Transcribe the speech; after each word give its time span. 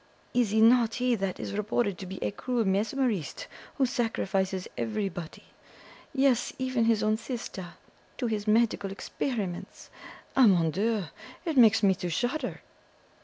Is 0.33 0.51
it 0.51 0.61
not 0.63 0.95
he 0.95 1.13
that 1.13 1.39
is 1.39 1.53
reported 1.53 1.99
to 1.99 2.07
be 2.07 2.17
a 2.23 2.31
cruel 2.31 2.65
mesmerist 2.65 3.45
who 3.77 3.85
sacrifices 3.85 4.67
everybody 4.75 5.43
yes, 6.11 6.51
even 6.57 6.85
his 6.85 7.03
own 7.03 7.17
sister, 7.17 7.75
to 8.17 8.25
his 8.25 8.47
medical 8.47 8.89
experiments? 8.91 9.91
Ah, 10.35 10.47
mon 10.47 10.71
Dieu! 10.71 11.03
it 11.45 11.55
makes 11.55 11.83
me 11.83 11.93
to 11.93 12.09
shudder!" 12.09 12.61